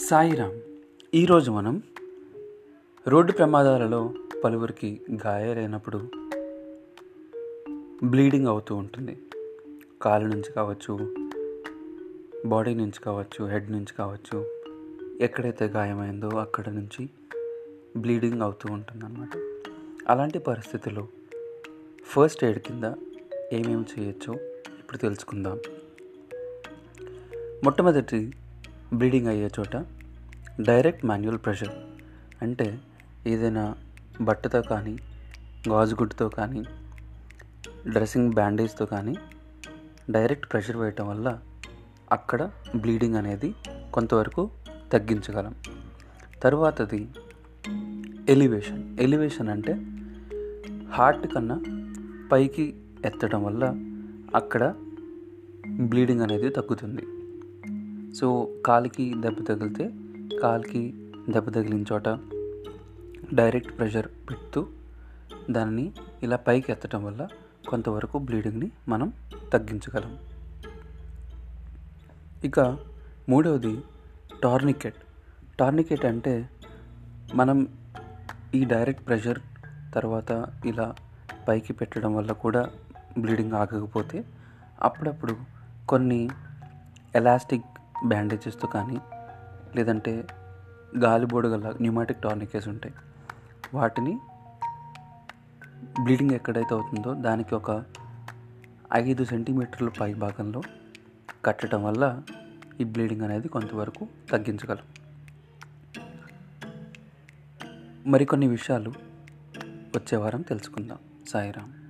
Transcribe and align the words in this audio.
సాయిరామ్ 0.00 0.60
ఈరోజు 1.14 1.50
మనం 1.50 1.82
రోడ్డు 3.08 3.32
ప్రమాదాలలో 3.32 4.14
పలువురికి 4.44 5.00
గాయాలైనప్పుడు 5.26 5.98
బ్లీడింగ్ 8.04 8.46
అవుతూ 8.46 8.74
ఉంటుంది. 8.76 9.18
కాలు 10.02 10.26
నుంచి 10.26 10.52
కావచ్చు 10.52 11.14
బాడీ 12.46 12.74
నుంచి 12.74 13.00
కావచ్చు 13.04 13.44
హెడ్ 13.44 13.72
నుంచి 13.72 13.94
కావచ్చు 13.98 14.60
ఎక్కడైతే 15.20 15.64
గాయమైందో 15.64 16.28
అక్కడ 16.28 16.68
నుంచి 16.68 17.10
బ్లీడింగ్ 17.96 18.42
అవుతూ 18.42 18.72
ఉంటుందన్నమాట. 18.72 19.30
అలాంటి 20.08 20.38
పరిస్థితుల్లో 20.38 21.08
ఫస్ట్ 22.04 22.44
ఎయిడ్ 22.44 22.58
కింద 22.58 22.84
ఏమేమి 23.52 23.84
చేయొచ్చో 23.98 24.34
ఇప్పుడు 24.78 24.98
తెలుసుకుందాం. 24.98 25.60
మొట్టమొదటి 27.64 28.32
బ్లీడింగ్ 28.94 29.26
అయ్యే 29.26 29.50
చోట 29.58 29.76
డైరెక్ట్ 30.60 31.04
మాన్యువల్ 31.04 31.38
ప్రెషర్. 31.38 31.68
అంటే 32.42 32.78
ఏదైనా 33.26 33.74
బట్టతో 34.20 34.62
కానీ 34.62 34.98
గాజుగుడ్డుతో 35.68 36.28
కానీ 36.28 36.64
డ్రెస్సింగ్ 37.88 38.32
బ్యాండేజ్తో 38.32 38.86
కానీ 38.86 39.16
డైరెక్ట్ 40.10 40.52
ప్రెషర్ 40.52 40.76
వేయటం 40.76 41.08
వల్ల 41.08 41.38
అక్కడ 42.12 42.50
బ్లీడింగ్ 42.76 43.14
అనేది 43.14 43.54
కొంతవరకు 43.92 44.50
తగ్గించగలం. 44.92 45.54
తరువాతది 46.42 47.08
ఎలివేషన్. 48.28 48.98
ఎలివేషన్ 49.00 49.48
అంటే 49.48 49.72
హార్ట్ 50.90 51.34
కన్నా 51.34 51.60
పైకి 52.32 52.76
ఎత్తడం 53.04 53.44
వల్ల 53.44 53.64
అక్కడ 54.34 54.74
బ్లీడింగ్ 55.80 56.20
అనేది 56.20 56.48
తగ్గుతుంది. 56.48 57.02
సో 58.20 58.52
కాలికి 58.66 59.14
దెబ్బ 59.20 59.46
తగిలితే 59.48 59.90
కాలికి 60.42 61.12
దెబ్బ 61.30 61.50
తగిలిన 61.50 61.84
చోట 61.92 62.08
డైరెక్ట్ 63.34 63.78
ప్రెషర్ 63.78 64.06
పెడుతూ 64.06 64.66
దాన్ని 65.50 65.92
ఇలా 66.22 66.36
పైకి 66.36 66.72
ఎత్తడం 66.72 67.04
వల్ల 67.04 67.28
కొంతవరకు 67.68 68.18
బ్లీడింగ్ని 68.18 68.70
మనం 68.88 69.12
తగ్గించగలం. 69.52 70.18
ఇక 72.44 72.60
మూడవది 73.28 73.80
టార్నికెట్. 74.42 74.96
టార్నికెట్ 75.58 76.04
అంటే 76.04 76.48
మనం 77.34 77.68
ఈ 78.54 78.64
డైరెక్ట్ 78.64 79.06
ప్రెషర్ 79.06 79.38
తర్వాత 79.94 80.46
ఇలా 80.66 80.94
పైకి 81.48 81.72
పెట్టడం 81.72 82.14
వల్ల 82.14 82.32
కూడా 82.32 82.70
బ్లీడింగ్ 83.18 83.52
ఆగకపోతే 83.52 84.24
అప్పుడప్పుడు 84.82 85.36
కొన్ని 85.88 86.28
ఎలాస్టిక్ 87.14 87.64
బ్యాండేజెస్తో 88.08 88.68
కానీ 88.68 88.98
లేదంటే 89.76 90.26
గాలిబోడు 90.98 91.48
గల 91.48 91.74
న్యూమాటిక్ 91.80 92.22
టార్నికేస్ 92.22 92.68
ఉంటాయి. 92.68 92.94
వాటిని 93.74 94.18
బ్లీడింగ్ 96.02 96.30
ఎక్కడైతే 96.30 96.74
అవుతుందో 96.74 97.14
దానికి 97.14 97.54
ఒక 97.54 97.84
ఐదు 98.94 99.24
సెంటీమీటర్ల 99.24 99.88
పై 99.88 100.14
భాగంలో 100.14 100.62
కట్టడం 101.44 101.84
వల్ల 101.84 102.22
ఈ 102.80 102.84
బ్లీడింగ్ 102.84 103.22
అనేది 103.22 103.48
కొంతవరకు 103.48 104.08
తగ్గించగలం. 104.30 104.84
మరికొన్ని 108.12 108.46
విషయాలు 108.46 108.90
వచ్చే 109.66 110.18
వారం 110.18 110.42
తెలుసుకుందాం. 110.42 110.98
సాయిరామ్. 111.28 111.85